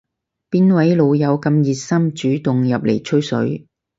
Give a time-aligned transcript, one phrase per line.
[0.49, 3.67] 邊位老友咁熱心主動入嚟吹水